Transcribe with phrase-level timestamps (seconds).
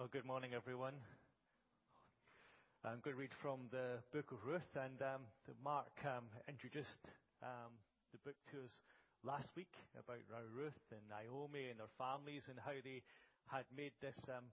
[0.00, 0.96] Well, good morning, everyone.
[2.88, 5.28] I'm going to read from the book of Ruth, and um,
[5.60, 7.04] Mark um, introduced
[7.44, 7.76] um,
[8.08, 8.80] the book to us
[9.20, 10.24] last week about
[10.56, 13.04] Ruth and Naomi and their families and how they
[13.52, 14.48] had made this um,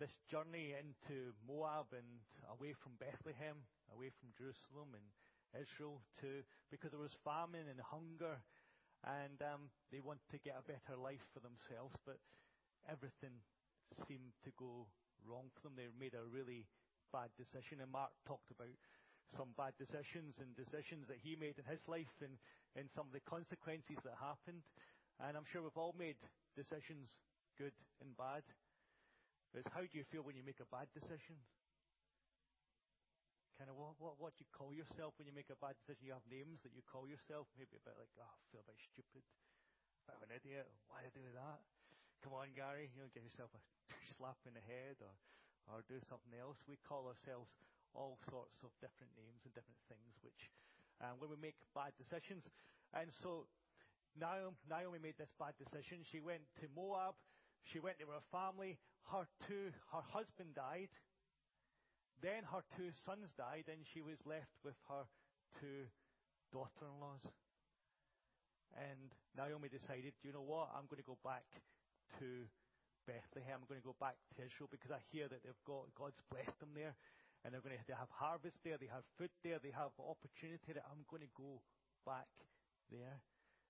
[0.00, 3.60] this journey into Moab and away from Bethlehem,
[3.92, 5.04] away from Jerusalem and
[5.52, 6.40] Israel, to
[6.72, 8.40] because there was famine and hunger,
[9.04, 12.16] and um, they want to get a better life for themselves, but
[12.88, 13.44] everything
[14.06, 14.88] seemed to go
[15.24, 15.76] wrong for them.
[15.76, 16.66] They made a really
[17.12, 17.80] bad decision.
[17.80, 18.76] And Mark talked about
[19.36, 22.40] some bad decisions and decisions that he made in his life and,
[22.76, 24.64] and some of the consequences that happened.
[25.20, 26.16] And I'm sure we've all made
[26.56, 27.12] decisions,
[27.58, 28.46] good and bad.
[29.52, 31.40] But it's how do you feel when you make a bad decision?
[33.58, 36.06] Kind of what, what, what do you call yourself when you make a bad decision?
[36.06, 38.68] You have names that you call yourself, maybe a bit like, oh, I feel a
[38.70, 40.70] bit stupid, a bit of an idiot.
[40.86, 41.58] Why did I do that?
[42.22, 43.62] Come on, Gary, you know, give yourself a
[44.18, 45.14] slap in the head or,
[45.70, 46.58] or do something else.
[46.66, 47.46] We call ourselves
[47.94, 50.50] all sorts of different names and different things, which
[50.98, 52.42] um, when we make bad decisions.
[52.90, 53.46] And so
[54.18, 56.02] Naomi, Naomi made this bad decision.
[56.02, 57.14] She went to Moab.
[57.70, 58.82] She went to her family.
[59.14, 60.90] Her two, her husband died.
[62.18, 65.06] Then her two sons died, and she was left with her
[65.62, 65.86] two
[66.50, 67.22] daughter-in-laws.
[68.74, 70.74] And Naomi decided, you know what?
[70.74, 71.46] I'm going to go back
[72.16, 72.48] to
[73.04, 73.60] Bethlehem.
[73.60, 76.56] I'm going to go back to Israel because I hear that they've got God's blessed
[76.60, 76.96] them there,
[77.44, 80.76] and they're going to they have harvest there, they have food there, they have opportunity.
[80.76, 81.64] That I'm going to go
[82.04, 82.28] back
[82.92, 83.20] there.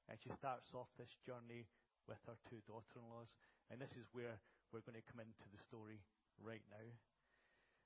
[0.09, 1.69] And she starts off this journey
[2.09, 3.29] with her two daughter-in-laws,
[3.69, 4.41] and this is where
[4.73, 6.01] we're going to come into the story
[6.41, 6.89] right now.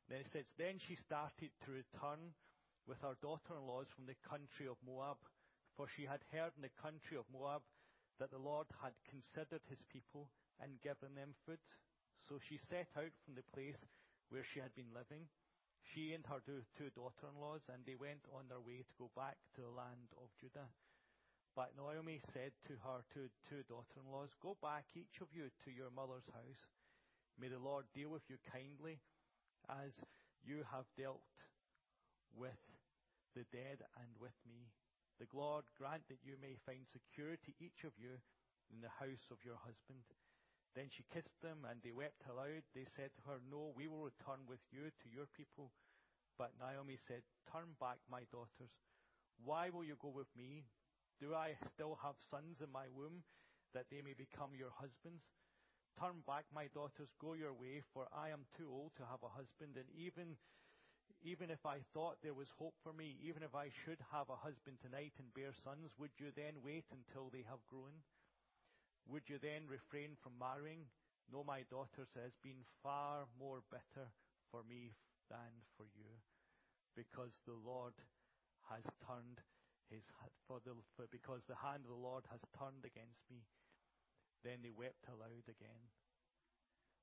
[0.06, 2.30] Then it says, then she started to return
[2.86, 5.18] with her daughter-in-laws from the country of Moab,
[5.74, 7.66] for she had heard in the country of Moab
[8.22, 10.30] that the Lord had considered his people
[10.60, 11.62] and given them food.
[12.28, 13.80] So she set out from the place
[14.28, 15.28] where she had been living,
[15.82, 19.10] she and her two daughter in laws, and they went on their way to go
[19.12, 20.70] back to the land of Judah.
[21.52, 25.52] But Naomi said to her two, two daughter in laws, Go back, each of you,
[25.64, 26.64] to your mother's house.
[27.36, 29.04] May the Lord deal with you kindly,
[29.68, 29.92] as
[30.40, 31.20] you have dealt
[32.32, 32.56] with
[33.36, 34.72] the dead and with me.
[35.20, 38.16] The Lord grant that you may find security, each of you,
[38.72, 40.08] in the house of your husband.
[40.74, 42.64] Then she kissed them, and they wept aloud.
[42.74, 45.70] They said to her, No, we will return with you to your people.
[46.38, 47.22] But Naomi said,
[47.52, 48.72] Turn back, my daughters.
[49.44, 50.64] Why will you go with me?
[51.20, 53.22] Do I still have sons in my womb,
[53.74, 55.22] that they may become your husbands?
[56.00, 59.28] Turn back, my daughters, go your way, for I am too old to have a
[59.36, 60.40] husband, and even
[61.22, 64.42] even if I thought there was hope for me, even if I should have a
[64.42, 68.02] husband tonight and bear sons, would you then wait until they have grown?
[69.08, 70.86] Would you then refrain from marrying?
[71.30, 74.08] No, my daughters, it has been far more better
[74.50, 74.94] for me
[75.30, 76.20] than for you,
[76.94, 77.94] because the Lord
[78.68, 79.40] has turned
[79.88, 80.04] his
[80.46, 83.44] for the for, because the hand of the Lord has turned against me.
[84.44, 85.92] Then they wept aloud again.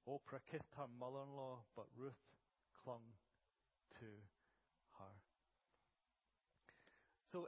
[0.08, 2.22] Oprah kissed her mother-in-law, but Ruth
[2.84, 3.06] clung
[4.00, 4.10] to
[4.98, 5.14] her.
[7.32, 7.48] So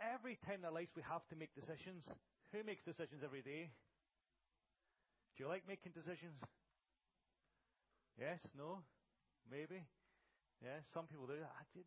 [0.00, 2.04] every time in our lives we have to make decisions.
[2.52, 3.72] Who makes decisions every day?
[5.36, 6.40] Do you like making decisions?
[8.18, 8.40] Yes?
[8.56, 8.82] No?
[9.50, 9.84] Maybe?
[10.62, 11.40] Yeah, some people do.
[11.42, 11.86] I, did,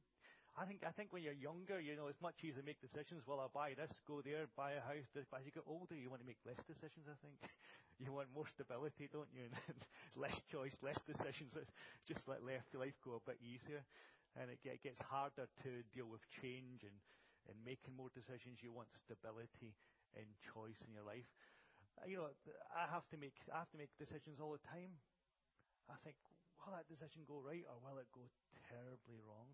[0.58, 3.24] I think I think when you're younger, you know, it's much easier to make decisions.
[3.28, 5.08] Well, I'll buy this, go there, buy a house.
[5.16, 5.26] This.
[5.32, 7.08] But as you get older, you want to make less decisions.
[7.10, 7.40] I think
[8.04, 9.50] you want more stability, don't you?
[9.70, 9.80] And
[10.16, 11.54] less choice, less decisions.
[12.08, 13.84] Just let life go a bit easier,
[14.38, 16.98] and it gets harder to deal with change and
[17.50, 18.62] and making more decisions.
[18.62, 19.76] You want stability
[20.18, 21.30] and choice in your life.
[22.00, 22.30] Uh, you know,
[22.76, 25.00] I have to make I have to make decisions all the time.
[25.88, 26.18] I think,
[26.60, 28.26] will that decision go right or will it go
[28.68, 29.48] terribly wrong?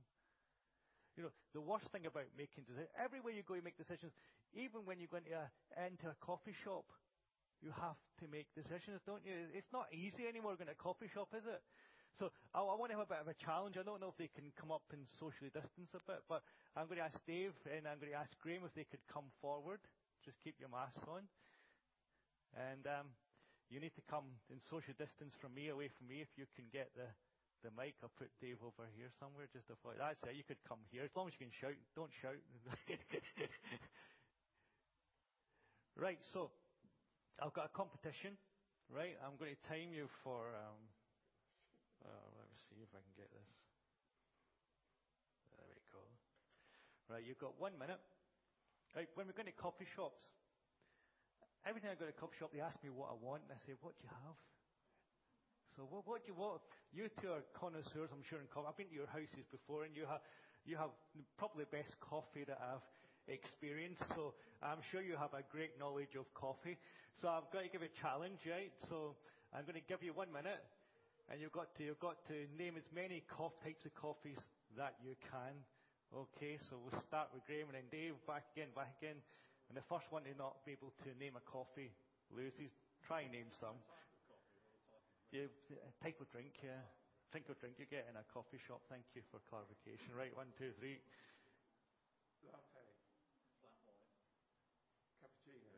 [1.19, 4.15] You know, the worst thing about making decisions, everywhere you go, you make decisions.
[4.55, 6.87] Even when you go into a, into a coffee shop,
[7.59, 9.51] you have to make decisions, don't you?
[9.51, 11.61] It's not easy anymore going to a coffee shop, is it?
[12.15, 13.75] So I, I want to have a bit of a challenge.
[13.75, 16.43] I don't know if they can come up and socially distance a bit, but
[16.75, 19.31] I'm going to ask Dave and I'm going to ask Graham if they could come
[19.43, 19.83] forward.
[20.23, 21.27] Just keep your masks on.
[22.55, 23.07] And um,
[23.71, 26.67] you need to come in social distance from me, away from me, if you can
[26.75, 27.07] get the,
[27.63, 27.95] the mic.
[28.03, 29.95] I'll put Dave over here somewhere just to avoid.
[29.95, 30.35] That's it.
[30.35, 31.79] You could come here as long as you can shout.
[31.95, 32.35] Don't shout.
[35.95, 36.19] right.
[36.35, 36.51] So
[37.39, 38.35] I've got a competition.
[38.91, 39.15] Right.
[39.23, 40.51] I'm going to time you for.
[40.51, 40.83] Um,
[42.03, 43.47] let me see if I can get this.
[45.55, 46.03] There we go.
[47.07, 47.23] Right.
[47.23, 48.03] You've got one minute.
[48.91, 49.07] Right.
[49.15, 50.27] When we're going to coffee shops
[51.65, 53.51] every time I go to a coffee shop, they ask me what I want, and
[53.53, 54.37] I say, "What do you have?"
[55.75, 56.59] So what, what do you what?
[56.91, 58.39] You two are connoisseurs, I'm sure.
[58.43, 58.67] In coffee.
[58.67, 60.19] I've been to your houses before, and you have
[60.65, 60.91] you have
[61.37, 62.83] probably the best coffee that I've
[63.31, 64.03] experienced.
[64.11, 66.77] So I'm sure you have a great knowledge of coffee.
[67.21, 68.71] So I've got to give you a challenge, right?
[68.89, 69.15] So
[69.55, 70.59] I'm going to give you one minute,
[71.31, 74.39] and you've got to you've got to name as many coffee types of coffees
[74.75, 75.55] that you can.
[76.11, 78.19] Okay, so we'll start with Graham and then Dave.
[78.27, 79.23] Back again, back again.
[79.71, 81.95] And the first one to not be able to name a coffee
[82.27, 82.75] loses.
[83.07, 83.79] Try and name some.
[85.31, 85.47] Yeah,
[86.03, 86.83] type of drink, yeah.
[87.31, 88.83] Drink of drink you get in a coffee shop.
[88.91, 90.11] Thank you for clarification.
[90.11, 90.99] Right, one, two, three.
[92.43, 92.83] Latte.
[95.23, 95.71] Cappuccino.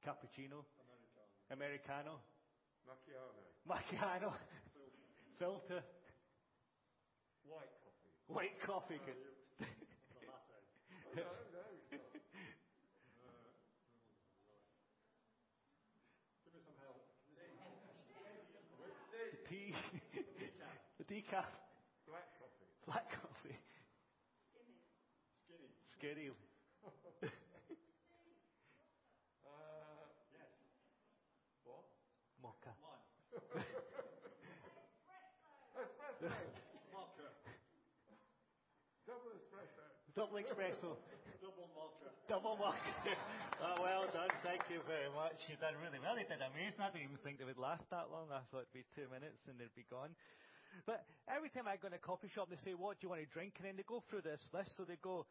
[0.00, 0.64] Cappuccino.
[1.52, 2.16] Americano.
[2.16, 2.24] Americano.
[2.88, 3.44] Macchiato.
[3.68, 4.32] Macchiato.
[5.36, 5.84] Filter.
[7.44, 8.24] White coffee.
[8.32, 9.00] White coffee.
[11.12, 11.20] Oh,
[11.52, 12.08] no, it's not.
[13.20, 13.52] Uh,
[16.40, 17.04] Give me some help.
[19.28, 19.76] The tea.
[20.96, 21.44] the decaf.
[22.08, 22.72] Black coffee.
[22.88, 23.60] Black coffee.
[25.92, 26.32] Skinny.
[26.32, 26.32] Skinny.
[29.44, 30.48] Uh, yes.
[31.68, 31.84] What?
[32.40, 32.72] Mocha.
[35.76, 36.32] Espresso.
[36.92, 37.28] Mocha.
[39.04, 39.84] Double espresso.
[40.16, 40.96] Double espresso.
[41.42, 42.08] Double mocha.
[42.28, 42.92] Double mocha.
[43.66, 44.30] oh, well done.
[44.42, 45.44] Thank you very much.
[45.50, 46.16] You've done really well.
[46.16, 46.80] You did amazing.
[46.80, 48.30] I didn't even think they would last that long.
[48.32, 50.14] I thought it'd be two minutes and they'd be gone.
[50.86, 53.22] But every time I go in a coffee shop, they say, what do you want
[53.22, 53.54] to drink?
[53.58, 54.76] And then they go through this list.
[54.76, 55.26] So they go,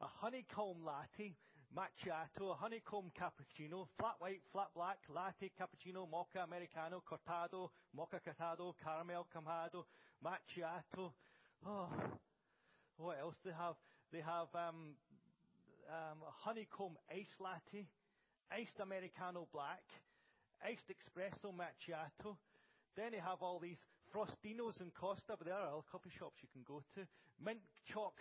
[0.00, 1.36] a honeycomb latte,
[1.74, 8.74] macchiato, a honeycomb cappuccino, flat white, flat black, latte, cappuccino, mocha, americano, cortado, mocha cortado,
[8.82, 9.84] caramel camado,
[10.24, 11.12] macchiato.
[11.66, 11.88] Oh,
[12.98, 13.76] what else they have?
[14.12, 14.96] They have um,
[15.88, 17.86] um, honeycomb iced latte,
[18.50, 19.84] iced americano black,
[20.64, 22.36] iced espresso macchiato.
[22.96, 23.78] Then they have all these
[24.14, 27.06] frostinos and Costa, but there are coffee shops you can go to.
[27.42, 27.60] Mint
[27.92, 28.14] choc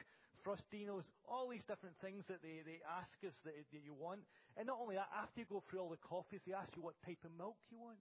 [0.46, 4.22] frostinos, all these different things that they, they ask us that, that you want.
[4.58, 6.94] And not only that, after you go through all the coffees, they ask you what
[7.06, 7.98] type of milk you want.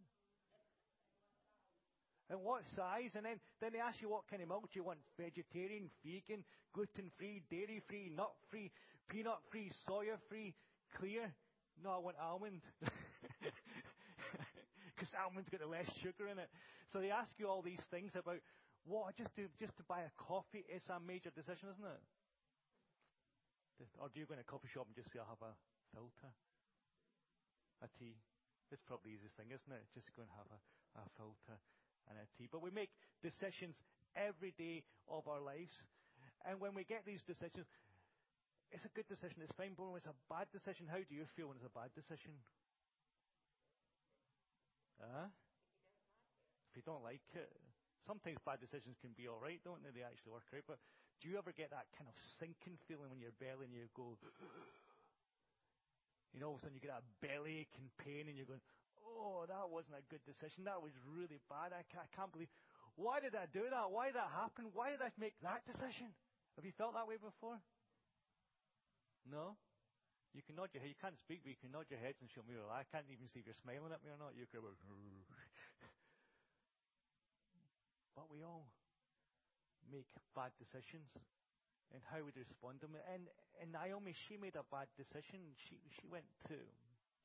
[2.30, 4.84] And what size, and then, then they ask you what kind of milk do you
[4.84, 4.98] want?
[5.18, 8.70] Vegetarian, vegan, gluten-free, dairy-free, nut-free,
[9.08, 10.54] peanut-free, soya-free,
[10.96, 11.32] clear?
[11.82, 12.60] No, I want almond.
[15.14, 16.50] Because almond's got the less sugar in it.
[16.90, 18.42] So they ask you all these things about
[18.82, 22.02] what just to just to buy a coffee is a major decision, isn't it?
[24.02, 25.54] Or do you go in a coffee shop and just say, I'll have a
[25.94, 26.30] filter,
[27.82, 28.18] a tea?
[28.70, 29.86] It's probably the easiest thing, isn't it?
[29.94, 30.58] Just go and have a,
[30.98, 31.58] a filter
[32.10, 32.50] and a tea.
[32.50, 32.90] But we make
[33.22, 33.78] decisions
[34.18, 35.74] every day of our lives.
[36.46, 37.66] And when we get these decisions,
[38.70, 41.26] it's a good decision, it's fine, but when it's a bad decision, how do you
[41.38, 42.34] feel when it's a bad decision?
[45.00, 45.28] Huh?
[46.70, 47.50] If you don't like it.
[48.04, 49.94] Sometimes bad decisions can be alright, don't they?
[49.94, 50.66] They actually work out.
[50.68, 50.78] But
[51.22, 54.18] do you ever get that kind of sinking feeling when your belly and you go,
[56.34, 58.60] you know, all of a sudden you get that belly and pain and you're going,
[59.00, 60.68] oh, that wasn't a good decision.
[60.68, 61.72] That was really bad.
[61.72, 62.52] I can't, I can't believe.
[62.98, 63.90] Why did I do that?
[63.90, 64.70] Why did that happen?
[64.76, 66.12] Why did I make that decision?
[66.56, 67.58] Have you felt that way before?
[69.24, 69.56] No?
[70.34, 70.90] You can nod your head.
[70.90, 72.58] You can't speak, but you can nod your heads and show me.
[72.58, 74.34] I can't even see if you're smiling at me or not.
[74.34, 74.66] You could.
[78.18, 78.66] but we all
[79.86, 81.06] make bad decisions
[81.94, 82.98] and how we respond to them.
[83.06, 83.30] And,
[83.62, 85.54] and Naomi, she made a bad decision.
[85.54, 86.58] She she went to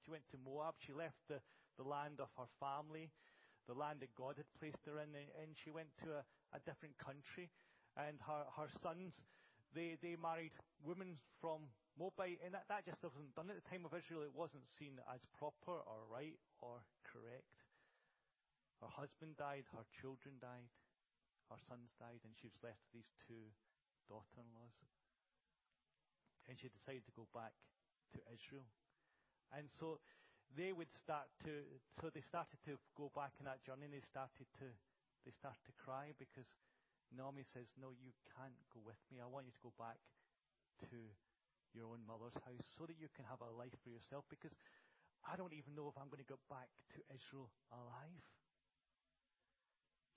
[0.06, 0.78] she went to Moab.
[0.78, 1.42] She left the,
[1.82, 3.10] the land of her family,
[3.66, 6.24] the land that God had placed her in, and she went to a,
[6.54, 7.50] a different country.
[7.98, 9.25] And her her sons,
[9.76, 13.84] they they married women from Moabite, and that, that just wasn't done at the time
[13.84, 14.24] of Israel.
[14.24, 17.60] It wasn't seen as proper or right or correct.
[18.80, 20.72] Her husband died, her children died,
[21.52, 23.52] her sons died, and she was left with these two
[24.08, 24.78] daughter-in-laws.
[26.48, 27.52] And she decided to go back
[28.16, 28.66] to Israel.
[29.52, 30.00] And so
[30.56, 31.68] they would start to,
[32.00, 34.68] so they started to go back in that journey and they started to,
[35.28, 36.48] they started to cry because
[37.13, 39.18] Naomi says, no, you can't go with me.
[39.22, 39.98] I want you to go back
[40.89, 40.98] to
[41.74, 44.54] your own mother's house so that you can have a life for yourself because
[45.25, 48.25] I don't even know if I'm going to go back to Israel alive.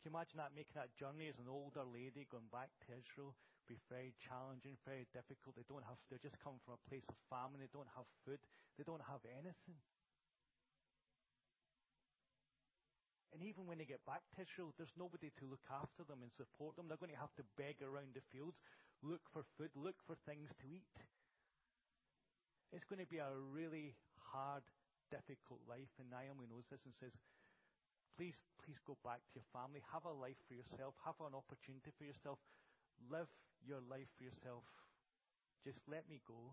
[0.02, 3.38] Can you imagine that making that journey as an older lady going back to Israel?
[3.70, 5.54] Be very challenging, very difficult.
[5.54, 7.62] They don't have, they're just coming from a place of famine.
[7.62, 8.42] They don't have food.
[8.75, 9.78] They don't have anything.
[13.32, 16.28] And even when they get back to Israel, there's nobody to look after them and
[16.36, 16.84] support them.
[16.86, 18.60] They're going to have to beg around the fields,
[19.00, 20.92] look for food, look for things to eat.
[22.72, 24.64] It's going to be a really hard,
[25.08, 25.88] difficult life.
[25.96, 27.12] And Naomi knows this and says,
[28.16, 29.80] Please, please go back to your family.
[29.92, 30.92] Have a life for yourself.
[31.04, 32.36] Have an opportunity for yourself.
[33.08, 33.28] Live
[33.64, 34.68] your life for yourself.
[35.64, 36.52] Just let me go.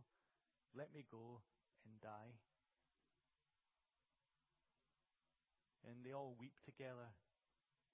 [0.71, 1.43] Let me go
[1.83, 2.39] and die.
[5.89, 7.09] And they all weep together.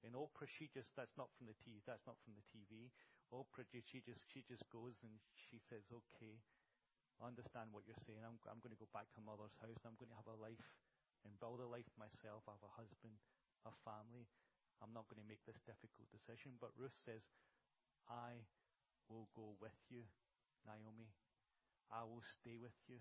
[0.03, 2.91] And oh, Oprah, she just, that's not from the TV, that's not from the TV.
[3.31, 6.43] Oprah, oh, she just, she just goes and she says, okay,
[7.23, 8.21] I understand what you're saying.
[8.21, 9.79] I'm, I'm going to go back to mother's house.
[9.87, 10.75] I'm going to have a life
[11.23, 12.43] and build a life myself.
[12.45, 13.15] I have a husband,
[13.63, 14.27] a family.
[14.83, 16.59] I'm not going to make this difficult decision.
[16.59, 17.23] But Ruth says,
[18.11, 18.43] I
[19.07, 20.03] will go with you,
[20.67, 21.15] Naomi.
[21.87, 22.99] I will stay with you.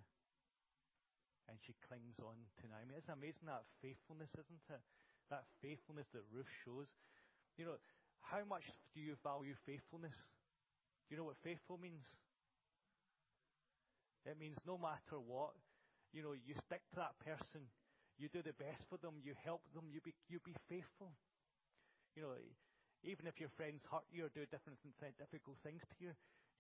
[1.49, 2.97] And she clings on to Naomi.
[2.97, 4.83] It's amazing that faithfulness, isn't it?
[5.29, 6.89] That faithfulness that Ruth shows.
[7.61, 7.79] You know,
[8.25, 8.65] how much
[8.97, 10.17] do you value faithfulness?
[11.07, 12.09] Do you know what faithful means?
[14.25, 15.53] It means no matter what,
[16.17, 17.69] you know, you stick to that person,
[18.17, 21.13] you do the best for them, you help them, you be, you be faithful.
[22.17, 22.33] You know,
[23.05, 26.13] even if your friends hurt you or do different difficult things to you,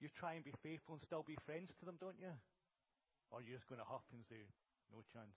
[0.02, 2.34] you try and be faithful and still be friends to them, don't you?
[3.32, 4.44] Or you're just going to huff and say,
[4.94, 5.34] no chance.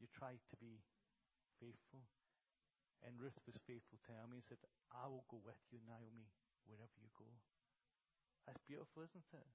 [0.00, 0.80] You try to be
[1.60, 2.00] faithful.
[3.04, 6.32] And Ruth was faithful to Naomi and said, I will go with you, Naomi,
[6.64, 7.28] wherever you go.
[8.48, 9.48] That's beautiful, isn't it?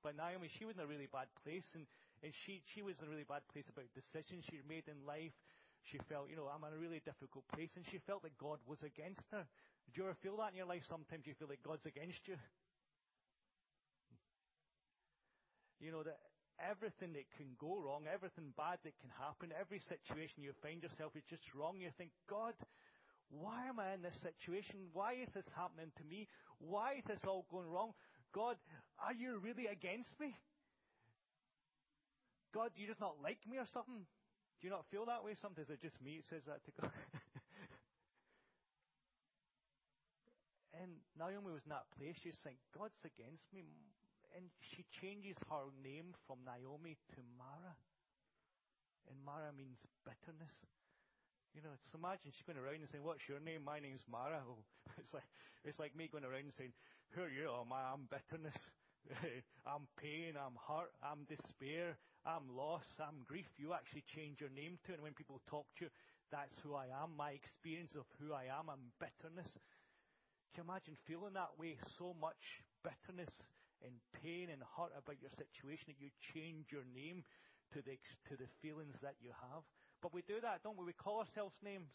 [0.00, 1.84] But Naomi, she was in a really bad place, and,
[2.24, 5.36] and she, she was in a really bad place about decisions she made in life
[5.82, 8.58] she felt, you know, I'm in a really difficult place, and she felt that God
[8.66, 9.46] was against her.
[9.90, 10.86] Do you ever feel that in your life?
[10.86, 12.38] Sometimes you feel like God's against you.
[15.82, 16.22] You know, that
[16.62, 21.18] everything that can go wrong, everything bad that can happen, every situation you find yourself
[21.18, 21.82] is just wrong.
[21.82, 22.54] You think, God,
[23.34, 24.94] why am I in this situation?
[24.94, 26.30] Why is this happening to me?
[26.62, 27.98] Why is this all going wrong?
[28.30, 28.62] God,
[29.02, 30.38] are you really against me?
[32.54, 34.06] God, you just not like me or something?
[34.60, 35.66] Do you not feel that way sometimes?
[35.66, 36.22] Is it just me?
[36.22, 36.94] It says that to God.
[40.80, 42.14] and Naomi was in that place.
[42.22, 43.66] She's saying, God's against me.
[44.32, 47.76] And she changes her name from Naomi to Mara.
[49.08, 50.56] And Mara means bitterness.
[51.52, 53.60] You know, so imagine she's going around and saying, What's your name?
[53.60, 54.40] My name's Mara.
[54.48, 54.64] Oh,
[54.96, 55.28] it's like
[55.64, 56.72] it's like me going around and saying,
[57.12, 57.52] Who are you?
[57.52, 58.56] Oh my I'm bitterness.
[59.66, 63.50] I'm pain, I'm hurt, I'm despair, I'm loss, I'm grief.
[63.58, 64.94] You actually change your name to.
[64.94, 65.90] And when people talk to you,
[66.30, 67.18] that's who I am.
[67.18, 69.50] My experience of who I am, I'm bitterness.
[70.54, 71.76] Can you imagine feeling that way?
[71.98, 73.32] So much bitterness
[73.84, 77.24] and pain and hurt about your situation that you change your name
[77.74, 77.98] to the,
[78.30, 79.62] to the feelings that you have.
[80.00, 80.84] But we do that, don't we?
[80.84, 81.90] We call ourselves names.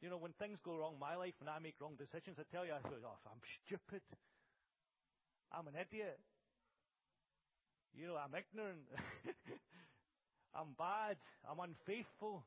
[0.00, 2.46] You know, when things go wrong in my life, when I make wrong decisions, I
[2.54, 4.02] tell you, I feel, oh, I'm stupid.
[5.50, 6.20] I'm an idiot.
[7.96, 8.86] You know, I'm ignorant.
[10.54, 11.16] I'm bad.
[11.48, 12.44] I'm unfaithful.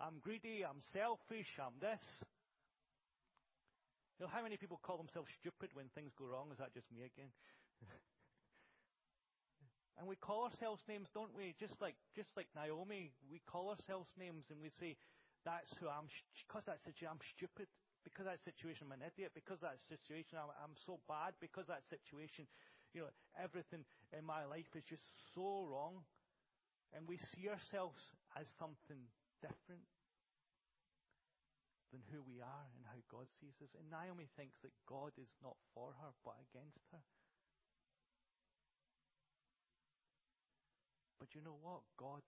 [0.00, 0.64] I'm greedy.
[0.68, 1.48] I'm selfish.
[1.58, 2.02] I'm this.
[4.18, 6.50] You know, how many people call themselves stupid when things go wrong?
[6.52, 7.34] Is that just me again?
[9.98, 11.54] and we call ourselves names, don't we?
[11.58, 14.94] Just like, just like Naomi, we call ourselves names and we say,
[15.42, 16.06] that's who I'm,
[16.46, 17.66] because that's I'm stupid
[18.04, 19.32] because that situation, I'm an idiot.
[19.32, 21.32] Because that situation, I'm, I'm so bad.
[21.40, 22.44] Because that situation,
[22.92, 23.80] you know, everything
[24.12, 25.02] in my life is just
[25.32, 26.04] so wrong.
[26.92, 27.98] And we see ourselves
[28.36, 29.08] as something
[29.40, 29.88] different
[31.94, 33.70] than who we are and how God sees us.
[33.78, 36.98] And Naomi thinks that God is not for her, but against her.
[41.22, 41.86] But you know what?
[41.94, 42.26] God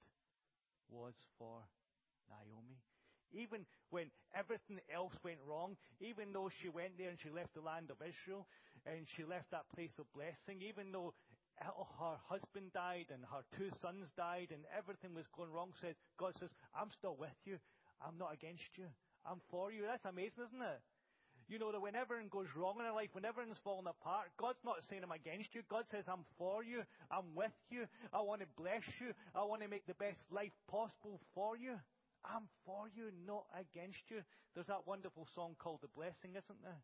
[0.86, 1.66] was for
[2.30, 2.78] Naomi.
[3.34, 7.66] Even when everything else went wrong, even though she went there and she left the
[7.66, 8.46] land of Israel
[8.86, 11.10] and she left that place of blessing, even though
[11.58, 16.38] her husband died and her two sons died and everything was going wrong, says God
[16.38, 17.58] says, I'm still with you.
[17.98, 18.86] I'm not against you.
[19.28, 19.82] I'm for you.
[19.86, 20.80] That's amazing, isn't it?
[21.48, 24.58] You know that when everything goes wrong in our life, when everything's falling apart, God's
[24.64, 25.62] not saying I'm against you.
[25.70, 26.82] God says I'm for you.
[27.10, 27.86] I'm with you.
[28.12, 29.14] I want to bless you.
[29.34, 31.78] I want to make the best life possible for you.
[32.26, 34.26] I'm for you, not against you.
[34.54, 36.82] There's that wonderful song called The Blessing, isn't there?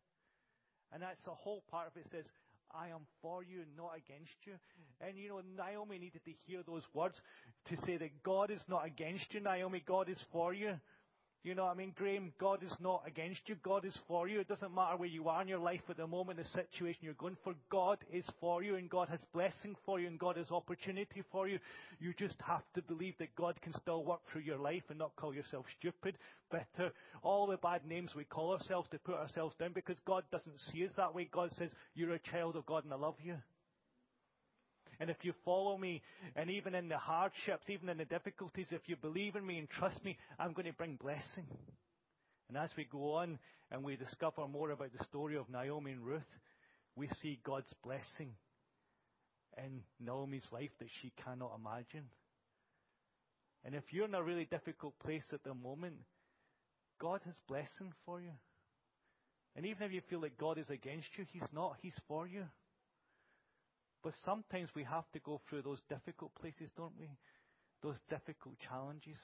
[0.93, 2.25] And that's the whole part of it says,
[2.71, 4.53] I am for you, not against you.
[5.01, 7.15] And you know, Naomi needed to hear those words
[7.65, 10.79] to say that God is not against you, Naomi, God is for you.
[11.43, 12.31] You know I mean, Graham?
[12.39, 13.55] God is not against you.
[13.63, 14.39] God is for you.
[14.39, 17.15] It doesn't matter where you are in your life at the moment, the situation you're
[17.15, 17.53] going for.
[17.69, 21.49] God is for you and God has blessing for you and God has opportunity for
[21.49, 21.59] you.
[21.99, 25.17] You just have to believe that God can still work through your life and not
[25.17, 26.17] call yourself stupid,
[26.49, 30.61] bitter, all the bad names we call ourselves to put ourselves down because God doesn't
[30.71, 31.27] see us that way.
[31.29, 33.35] God says, you're a child of God and I love you.
[35.03, 36.01] And if you follow me,
[36.33, 39.69] and even in the hardships, even in the difficulties, if you believe in me and
[39.69, 41.45] trust me, I'm going to bring blessing.
[42.47, 43.37] And as we go on
[43.69, 46.21] and we discover more about the story of Naomi and Ruth,
[46.95, 48.29] we see God's blessing
[49.57, 52.07] in Naomi's life that she cannot imagine.
[53.65, 55.95] And if you're in a really difficult place at the moment,
[57.01, 58.31] God has blessing for you.
[59.57, 61.75] And even if you feel like God is against you, He's not.
[61.81, 62.45] He's for you.
[64.03, 67.07] But sometimes we have to go through those difficult places, don't we?
[67.81, 69.17] Those difficult challenges.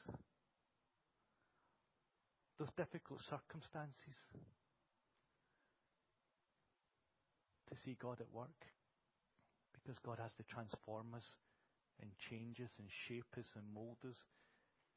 [2.58, 4.16] Those difficult circumstances.
[7.70, 8.60] To see God at work.
[9.74, 11.28] Because God has to transform us
[12.02, 14.16] and change us and shape us and mold us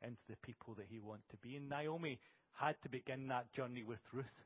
[0.01, 1.57] into the people that He wants to be.
[1.57, 2.21] And Naomi
[2.55, 4.39] had to begin that journey with Ruth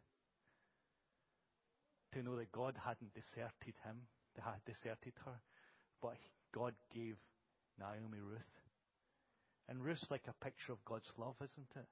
[2.13, 5.41] to know that God hadn't deserted him, they had deserted her,
[6.03, 6.19] but
[6.55, 7.17] God gave
[7.79, 8.41] Naomi Ruth.
[9.69, 11.89] And Ruth's like a picture of God's love, isn't it?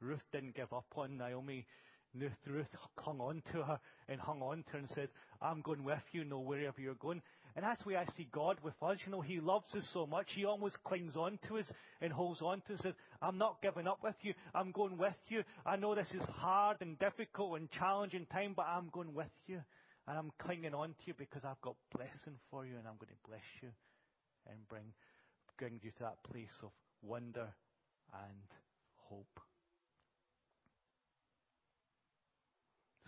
[0.00, 1.66] Ruth didn't give up on Naomi.
[2.14, 5.08] Ruth clung on to her and hung on to her and said,
[5.42, 7.20] I'm going with you, no wherever you're going.
[7.54, 8.98] And that's why I see God with us.
[9.04, 11.66] You know, He loves us so much, He almost clings on to us
[12.00, 12.80] and holds on to us.
[12.80, 14.32] and Says, I'm not giving up with you.
[14.54, 15.42] I'm going with you.
[15.66, 19.60] I know this is hard and difficult and challenging time, but I'm going with you.
[20.08, 23.12] And I'm clinging on to you because I've got blessing for you and I'm going
[23.12, 23.68] to bless you
[24.48, 24.94] and bring,
[25.58, 26.70] bring you to that place of
[27.02, 27.46] wonder
[28.14, 28.48] and
[28.96, 29.40] hope.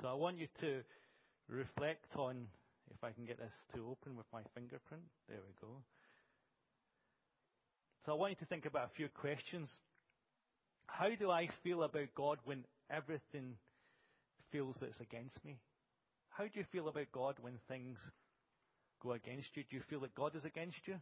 [0.02, 0.83] So I want you to
[1.49, 2.47] reflect on
[2.90, 5.04] if I can get this to open with my fingerprint.
[5.26, 5.73] There we go.
[8.04, 9.71] So I want you to think about a few questions.
[10.87, 13.54] How do I feel about God when everything
[14.52, 15.57] feels that it's against me?
[16.40, 17.99] How do you feel about God when things
[19.02, 19.62] go against you?
[19.68, 20.94] Do you feel that God is against you?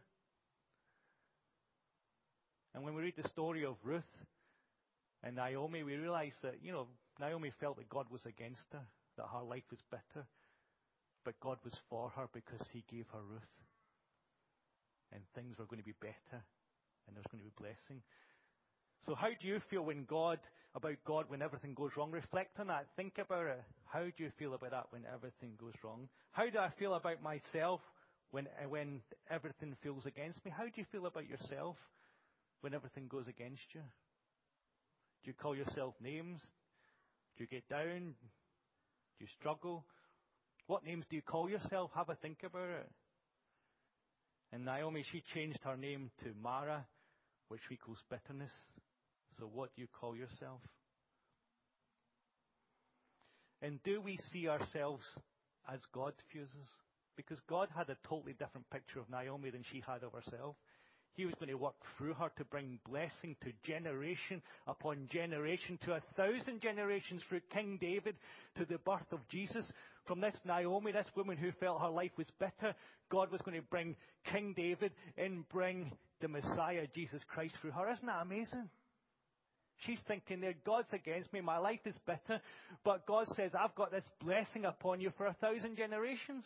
[2.75, 4.03] And when we read the story of Ruth
[5.23, 6.87] and Naomi, we realize that, you know,
[7.21, 8.81] Naomi felt that God was against her,
[9.15, 10.27] that her life was bitter.
[11.23, 13.55] But God was for her because He gave her Ruth.
[15.13, 16.43] And things were going to be better.
[17.07, 18.03] And there was going to be blessing.
[19.05, 20.39] So how do you feel when God,
[20.75, 22.11] about God when everything goes wrong?
[22.11, 22.87] Reflect on that.
[22.95, 23.63] Think about it.
[23.85, 26.09] How do you feel about that when everything goes wrong?
[26.31, 27.81] How do I feel about myself
[28.31, 30.51] when, uh, when everything feels against me?
[30.55, 31.75] How do you feel about yourself
[32.61, 33.81] when everything goes against you?
[35.23, 36.39] Do you call yourself names?
[37.37, 38.13] Do you get down?
[39.17, 39.85] Do you struggle?
[40.67, 41.91] What names do you call yourself?
[41.95, 42.89] Have a think about it.
[44.51, 46.85] And Naomi, she changed her name to Mara,
[47.47, 48.51] which equals bitterness.
[49.39, 50.59] So what you call yourself?
[53.61, 55.05] And do we see ourselves
[55.71, 56.67] as God us?
[57.15, 60.55] Because God had a totally different picture of Naomi than she had of herself.
[61.15, 65.93] He was going to work through her to bring blessing to generation upon generation, to
[65.93, 68.15] a thousand generations through King David
[68.55, 69.69] to the birth of Jesus.
[70.05, 72.73] From this Naomi, this woman who felt her life was bitter,
[73.11, 73.97] God was going to bring
[74.31, 77.91] King David and bring the Messiah, Jesus Christ, through her.
[77.91, 78.69] Isn't that amazing?
[79.85, 82.41] She's thinking there, God's against me, my life is bitter,
[82.83, 86.45] but God says, I've got this blessing upon you for a thousand generations.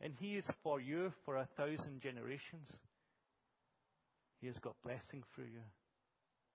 [0.00, 2.72] And He is for you for a thousand generations.
[4.40, 5.60] He has got blessing for you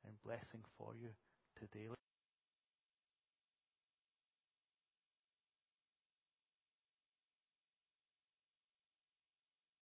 [0.06, 1.10] and blessing for you
[1.60, 1.88] today.